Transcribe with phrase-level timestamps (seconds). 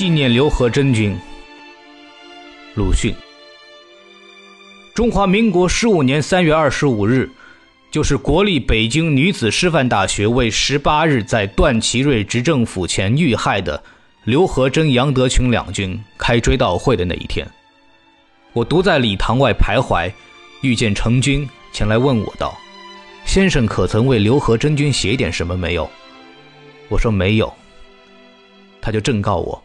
[0.00, 1.14] 纪念刘和珍君。
[2.74, 3.14] 鲁迅。
[4.94, 7.28] 中华民国十五年三月二十五日，
[7.90, 13.84] 就是国立北京女子师范大学为十八日在段祺瑞执政府前遇害的
[14.24, 17.46] 刘和珍、杨德群两军开追悼会的那一天。
[18.54, 20.10] 我独在礼堂外徘徊，
[20.62, 22.58] 遇见程军前来问我道
[23.26, 25.86] ：“先生可曾为刘和珍君写点什么没有？”
[26.88, 27.52] 我说没有。
[28.80, 29.62] 他就正告我：“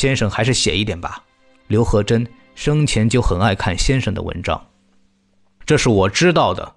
[0.00, 1.22] 先生还是写一点吧。”
[1.68, 4.66] 刘和珍生前就很爱看先生的文章，
[5.66, 6.72] 这是我知道的。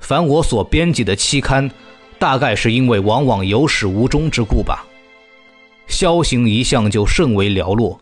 [0.00, 1.70] 凡我所编辑的期刊，
[2.18, 4.84] 大概是因为往往有始无终之故吧。
[5.86, 8.00] 消行一向就甚为寥落，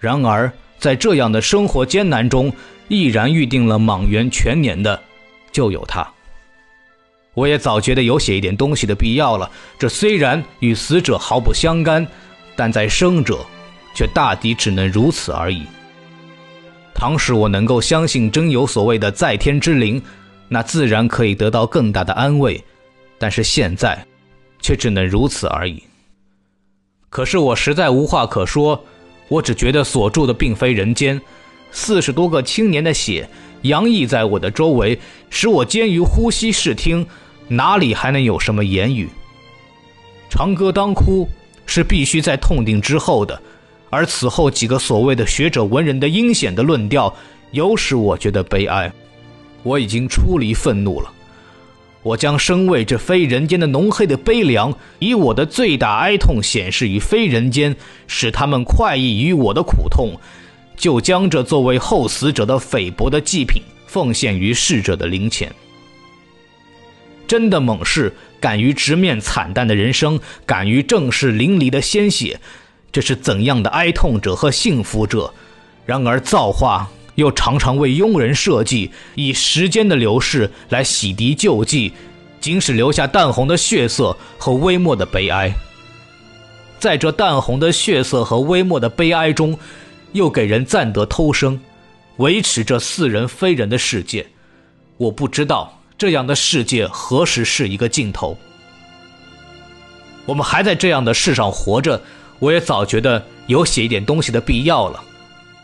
[0.00, 2.52] 然而在这样的生活艰难中，
[2.88, 5.00] 毅然预定了莽原全年的，
[5.52, 6.06] 就有他。
[7.32, 9.48] 我也早觉得有写一点东西的必要了。
[9.78, 12.06] 这虽然与死者毫不相干，
[12.56, 13.46] 但在生者，
[13.94, 15.62] 却大抵只能如此而已。
[16.94, 20.02] 倘使我能够相信真有所谓的在天之灵，
[20.48, 22.62] 那自然可以得到更大的安慰。
[23.18, 24.04] 但是现在，
[24.60, 25.82] 却只能如此而已。
[27.10, 28.84] 可是我实在无话可说，
[29.28, 31.20] 我只觉得所住的并非人间，
[31.70, 33.28] 四十多个青年的血
[33.62, 34.98] 洋溢在我的周围，
[35.30, 37.06] 使我艰于呼吸视听。
[37.50, 39.08] 哪里还能有什么言语？
[40.28, 41.26] 长歌当哭
[41.64, 43.40] 是必须在痛定之后的，
[43.90, 47.14] 而此后几个所谓的学者文人的阴险的论调，
[47.52, 48.92] 有使我觉得悲哀。
[49.62, 51.10] 我已经出离愤怒了，
[52.02, 57.74] 我将身为这非人间的浓黑的悲凉，以我的最大哀痛显示于非人间，
[58.06, 60.12] 使他们快意于我的苦痛，
[60.76, 65.52] 就将这作为后死者的菲薄的祭品，奉献于逝者的灵前。
[67.26, 72.40] 真的猛士，敢于直面惨淡的人生，敢于正视淋漓的鲜血，
[72.90, 75.32] 这是怎样的哀痛者和幸福者？
[75.86, 81.92] 然而造化又常常为庸人设计，以时间的流逝来洗涤旧迹，
[82.40, 85.52] 仅使留下淡红的血色和微末的悲哀。
[86.78, 89.58] 在这淡红的血色和微末的悲哀中，
[90.12, 91.58] 又给人暂得偷生，
[92.18, 94.26] 维持这似人非人的世界。
[94.96, 95.74] 我不知道。
[95.98, 98.38] 这样的世界何时是一个尽头？
[100.26, 102.00] 我们还在这样的世上活着，
[102.38, 105.02] 我也早觉得有写一点东西的必要了。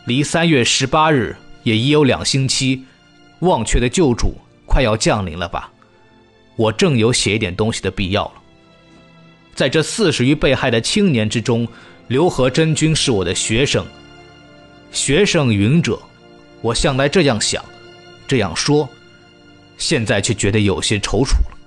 [0.05, 2.83] 离三月十八日也已有两星期，
[3.39, 5.71] 忘却的救主快要降临了吧？
[6.55, 8.33] 我正有写一点东西的必要了。
[9.53, 11.67] 在这四十余被害的青年之中，
[12.07, 13.85] 刘和珍君是我的学生。
[14.91, 15.99] 学生云者，
[16.61, 17.63] 我向来这样想，
[18.27, 18.87] 这样说。
[19.77, 21.57] 现在却觉得有些踌躇了。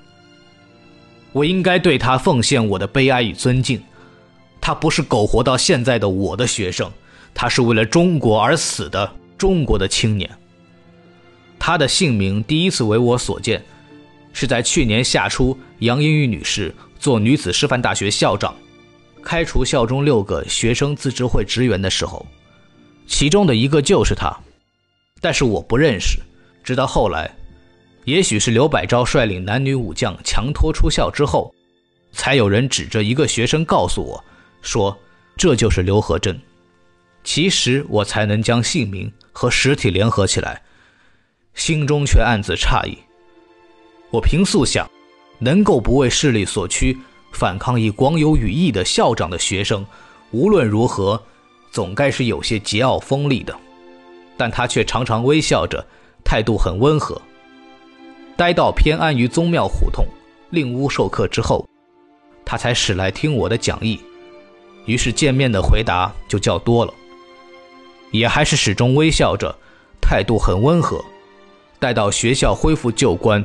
[1.32, 3.82] 我应该对他奉献我的悲哀与尊敬。
[4.68, 6.92] 他不是苟活到现在的我的学生，
[7.32, 10.30] 他是为了中国而死的中国的青年。
[11.58, 13.64] 他的姓名第一次为我所见，
[14.34, 18.54] 是在去年夏初，杨英玉女士做女子师范大学校长，
[19.22, 22.26] 开除校中六个学生自治会职员的时候，
[23.06, 24.30] 其中的一个就是他。
[25.18, 26.18] 但是我不认识，
[26.62, 27.34] 直到后来。
[28.04, 31.54] 也许是刘百昭率领男女武将强拖出校之后，
[32.12, 34.22] 才有人指着一个学生告诉我，
[34.68, 34.94] 说
[35.34, 36.38] 这就是刘和珍。
[37.24, 40.62] 其实我才能将姓名和实体联合起来，
[41.54, 42.98] 心中却暗自诧异。
[44.10, 44.86] 我平素想，
[45.38, 46.98] 能够不为势力所趋，
[47.32, 49.86] 反抗以广有羽翼的校长的学生，
[50.32, 51.18] 无论如何，
[51.70, 53.58] 总该是有些桀骜锋利的。
[54.36, 55.82] 但他却常常微笑着，
[56.22, 57.18] 态度很温和。
[58.36, 60.06] 待到偏安于宗庙胡同，
[60.50, 61.66] 令屋授课之后，
[62.44, 63.98] 他才使来听我的讲义。
[64.88, 66.94] 于是见面的回答就较多了，
[68.10, 69.54] 也还是始终微笑着，
[70.00, 71.04] 态度很温和。
[71.78, 73.44] 待到学校恢复旧观，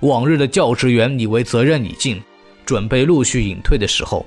[0.00, 2.18] 往日的教职员以为责任已尽，
[2.64, 4.24] 准备陆续隐退的时候，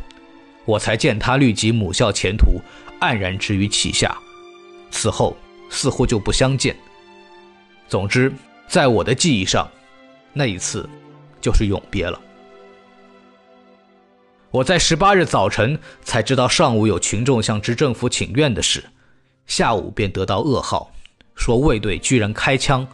[0.63, 2.61] 我才见他虑及母校前途，
[3.01, 4.15] 黯然之于旗下。
[4.91, 5.35] 此后
[5.71, 6.75] 似乎就不相见。
[7.89, 8.31] 总之，
[8.67, 9.67] 在我的记忆上。
[10.35, 10.87] 那一次，
[11.41, 12.19] 就是永别了。
[14.53, 18.83] 我在十八日早晨才知道上午有群众向执政府请愿的事，
[19.47, 20.91] 下午便得到噩耗，
[21.33, 22.87] 说卫队居然开枪，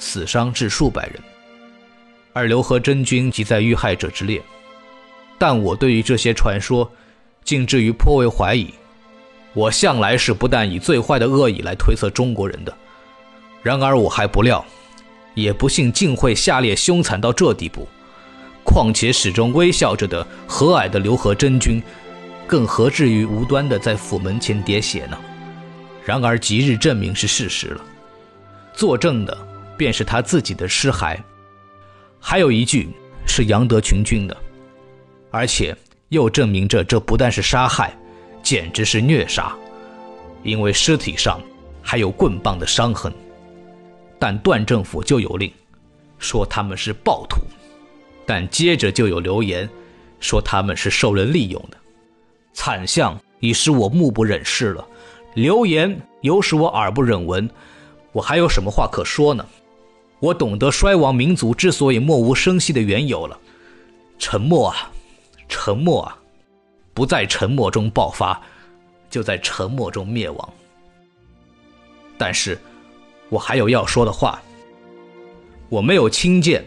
[0.00, 1.22] 死伤至数百人，
[2.32, 4.42] 而刘和珍君即在遇害者之列。
[5.38, 6.90] 但我对于这些传说，
[7.44, 8.74] 竟至于颇为怀疑。
[9.54, 12.76] 我向来是不但以最坏的恶意来推测中国人的，
[13.62, 14.64] 然而我还不料。
[15.34, 17.86] 也不信竟会下列凶残到这地步，
[18.66, 21.82] 况且始终微笑着的和蔼的刘和珍君，
[22.46, 25.16] 更何至于无端的在府门前喋血呢？
[26.04, 27.80] 然而即日证明是事实了，
[28.74, 29.36] 作证的
[29.76, 31.16] 便是他自己的尸骸，
[32.20, 32.88] 还有一具
[33.26, 34.36] 是杨德群君的，
[35.30, 35.74] 而且
[36.10, 37.96] 又证明着这不但是杀害，
[38.42, 39.52] 简直是虐杀，
[40.42, 41.40] 因为尸体上
[41.82, 43.12] 还有棍棒的伤痕。
[44.18, 45.52] 但段政府就有令，
[46.18, 47.40] 说他们是暴徒，
[48.26, 49.68] 但接着就有流言，
[50.18, 51.76] 说他们是受人利用的，
[52.52, 54.86] 惨象已使我目不忍视了，
[55.34, 57.48] 流言又使我耳不忍闻，
[58.12, 59.46] 我还有什么话可说呢？
[60.18, 63.38] 我懂得衰亡民族之所以默无声息的缘由了，
[64.18, 64.90] 沉默啊，
[65.48, 66.18] 沉默啊，
[66.92, 68.40] 不在沉默中爆发，
[69.08, 70.52] 就在沉默中灭亡。
[72.18, 72.58] 但是。
[73.28, 74.40] 我还有要说的话。
[75.68, 76.64] 我没有亲见，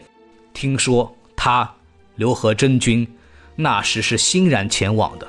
[0.53, 1.09] 听说
[1.41, 1.73] 他
[2.17, 3.07] 刘和真君
[3.55, 5.25] 那时是欣然前往的，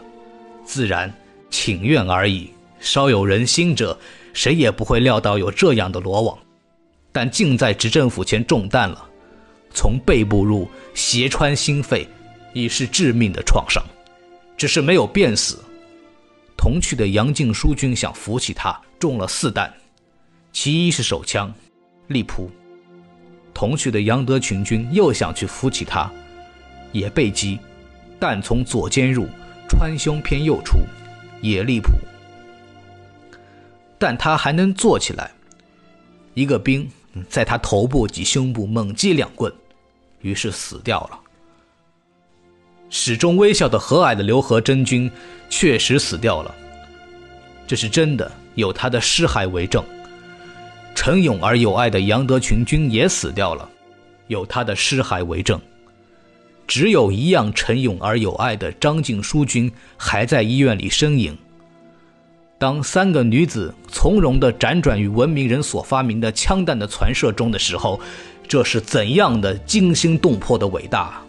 [0.64, 1.08] 自然
[1.50, 2.50] 请愿而已。
[2.80, 3.96] 稍有人心者，
[4.32, 6.36] 谁也不会料到有这样的罗网。
[7.12, 9.08] 但竟在执政府前中弹了，
[9.72, 12.08] 从背部入，斜穿心肺，
[12.52, 13.80] 已是致命的创伤。
[14.56, 15.62] 只是没有便死。
[16.56, 19.72] 同去的杨敬书君想扶起他，中了四弹。
[20.52, 21.54] 其一是手枪，
[22.08, 22.50] 利扑。
[23.60, 26.10] 同去的杨德群军又想去扶起他，
[26.92, 27.58] 也被击，
[28.18, 29.28] 弹从左肩入，
[29.68, 30.78] 穿胸偏右出，
[31.42, 31.90] 也利扑。
[33.98, 35.30] 但他还能坐起来。
[36.32, 36.88] 一个兵
[37.28, 39.52] 在他头部及胸部猛击两棍，
[40.22, 41.20] 于是死掉了。
[42.88, 45.10] 始终微笑的和蔼的刘和真君
[45.50, 46.54] 确实死掉了，
[47.66, 49.84] 这是真的，有他的尸骸为证。
[51.02, 53.66] 沉勇而有爱的杨德群君也死掉了，
[54.26, 55.58] 有他的尸骸为证。
[56.66, 61.34] 只有一样沉勇而有爱的张静书君还在医院里呻吟。
[62.58, 67.98] 当三个女子从容地辗转于文明人所发明的枪弹的传射中的时候，
[68.46, 71.22] 这是怎样的惊心动魄的伟大！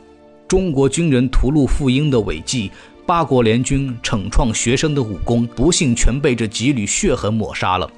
[0.49, 2.69] 中国军人屠戮妇婴的伟绩，
[3.05, 7.89] 八国联军惩创学生的武功，不幸全被这几缕血痕抹杀了。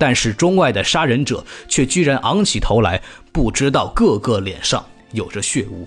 [0.00, 3.02] 但是中外的杀人者却居然昂起头来，
[3.32, 4.82] 不知道个个脸上
[5.12, 5.86] 有着血污。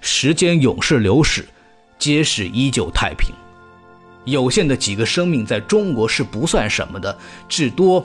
[0.00, 1.44] 时间永是流逝，
[1.98, 3.30] 街市依旧太平。
[4.24, 8.02] 有限的几个生命在中国是不算什么的，至多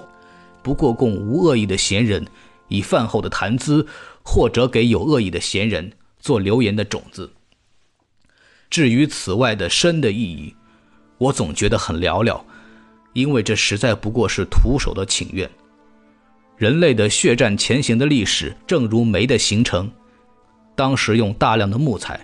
[0.61, 2.27] 不过供无恶意的闲人
[2.67, 3.87] 以饭后的谈资，
[4.21, 5.89] 或者给有恶意的闲人
[6.19, 7.31] 做留言的种子。
[8.69, 10.53] 至于此外的深的意义，
[11.17, 12.37] 我总觉得很寥寥。
[13.13, 15.49] 因为这实在不过是徒手的请愿。
[16.55, 19.89] 人类的血战前行的历史，正如煤的形成，
[20.75, 22.19] 当时用大量的木材，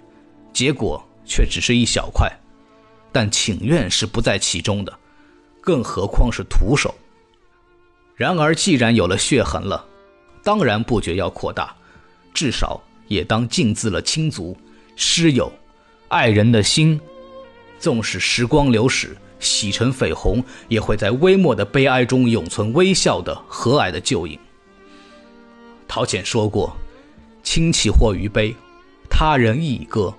[0.52, 2.32] 结果却只是一小块。
[3.12, 5.00] 但请愿是不在其中的，
[5.62, 6.94] 更何况是徒手。
[8.16, 9.86] 然而，既然有了血痕了，
[10.44, 11.76] 当然不觉要扩大，
[12.34, 14.58] 至少也当浸渍了亲族、
[14.96, 15.52] 师友、
[16.08, 17.00] 爱人的心。
[17.80, 19.16] 纵使时光流逝。
[19.44, 24.40] 洗尘绯红，也会在微末的悲哀中永存微笑的和蔼的旧影。
[25.88, 26.76] 陶潜说过
[27.44, 28.56] ：“亲戚或余悲，
[29.10, 30.14] 他人亦已歌。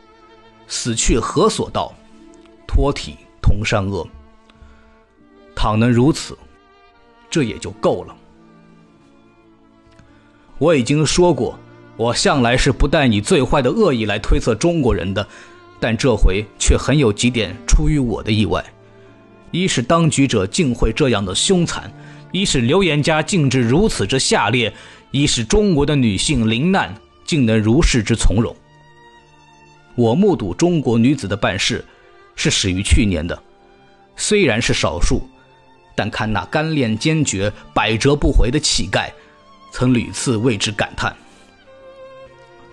[0.68, 1.92] 死去何所道？
[2.66, 4.06] 托体同山阿。
[5.56, 6.38] 倘能如此，
[7.28, 8.14] 这也就够了。”
[10.58, 11.58] 我已经说过，
[11.96, 15.26] 我向来是不带你最坏的恶意来推测中国人的，
[15.80, 18.64] 但这回却很有几点出于我的意外。
[19.54, 21.88] 一是当局者竟会这样的凶残，
[22.32, 24.74] 一是流言家竟至如此之下劣，
[25.12, 26.92] 一是中国的女性临难
[27.24, 28.52] 竟能如是之从容。
[29.94, 31.84] 我目睹中国女子的办事，
[32.34, 33.40] 是始于去年的，
[34.16, 35.22] 虽然是少数，
[35.94, 39.08] 但看那干练坚决、百折不回的气概，
[39.70, 41.14] 曾屡次为之感叹。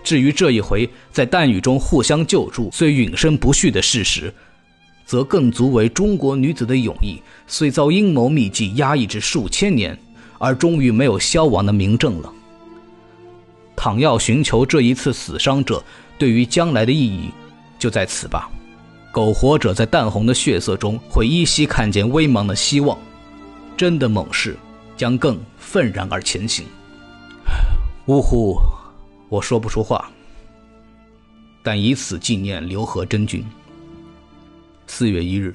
[0.02, 4.34] 至于这一回在弹雨中互相救助，虽永生不续的事实。
[5.12, 9.94] 则更足为中国女子的勇毅，虽遭阴谋秘计压抑至数千年，
[10.38, 12.32] 而终于没有消亡的明证了。
[13.76, 15.84] 倘要寻求这一次死伤者
[16.16, 17.28] 对于将来的意义，
[17.78, 18.50] 就在此吧。
[19.12, 22.96] 苟活者在淡红的血色中，会依稀看见微茫的希望。
[23.76, 24.56] 真的猛士
[24.96, 26.64] 将更愤然而前行。
[28.06, 28.58] 呜呼，
[29.28, 30.10] 我说不出话。
[31.62, 33.44] 但以此纪念刘和真君。
[34.94, 35.54] 四月一日。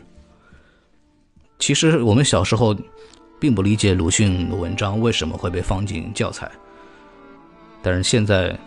[1.60, 2.76] 其实我们小时候
[3.40, 6.52] 并不理解鲁迅的文章为什么会被放进教材，
[7.84, 8.58] 但是现在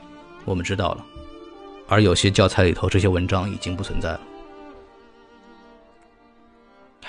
[0.44, 1.04] 我们知道了。
[1.88, 4.20] 而有些教材里头这些文章已经不存在了。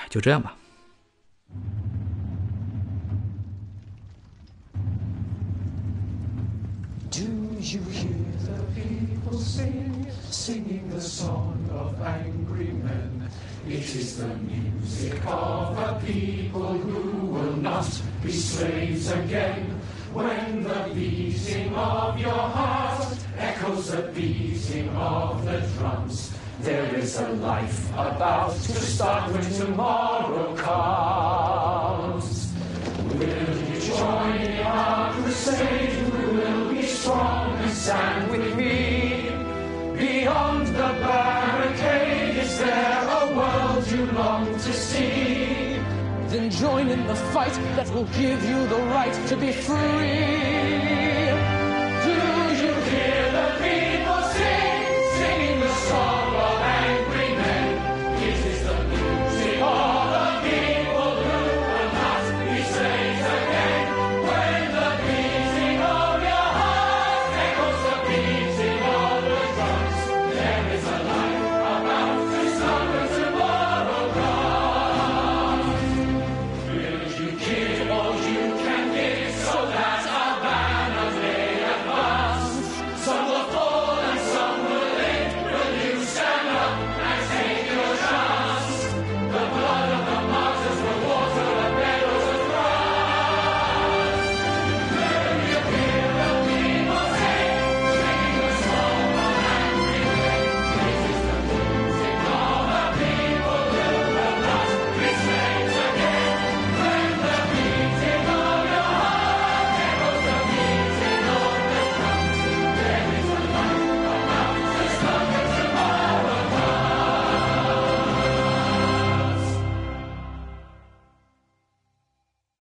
[0.09, 0.57] 就这样吧。
[7.11, 7.21] Do
[7.59, 8.09] you hear
[8.43, 13.29] the people sing, singing the song of angry men?
[13.67, 17.87] It is the music of a people who will not
[18.23, 19.79] be slaves again.
[20.13, 27.29] When the beating of your heart echoes the beating of the drums, there is a
[27.29, 32.51] life about to start when tomorrow comes.
[33.13, 35.89] Will you join our crusade?
[35.91, 38.30] Who will be strong and stand
[46.61, 51.10] join in the fight that will give you the right to be free.